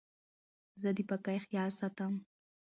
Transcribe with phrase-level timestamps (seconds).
[0.81, 2.13] زه د پاکۍ خیال ساتم.